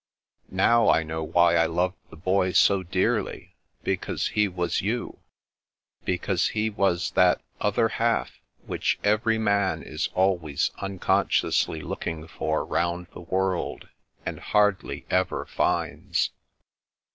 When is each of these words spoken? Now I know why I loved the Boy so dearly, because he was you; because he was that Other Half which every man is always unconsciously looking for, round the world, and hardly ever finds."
Now 0.49 0.89
I 0.89 1.03
know 1.03 1.23
why 1.23 1.55
I 1.57 1.67
loved 1.67 1.97
the 2.09 2.15
Boy 2.15 2.53
so 2.53 2.81
dearly, 2.81 3.55
because 3.83 4.29
he 4.29 4.47
was 4.47 4.81
you; 4.81 5.19
because 6.05 6.47
he 6.57 6.71
was 6.71 7.11
that 7.11 7.39
Other 7.59 7.87
Half 7.87 8.39
which 8.65 8.97
every 9.03 9.37
man 9.37 9.83
is 9.83 10.09
always 10.15 10.71
unconsciously 10.79 11.81
looking 11.81 12.27
for, 12.27 12.65
round 12.65 13.09
the 13.13 13.21
world, 13.21 13.89
and 14.25 14.39
hardly 14.39 15.05
ever 15.11 15.45
finds." 15.45 16.31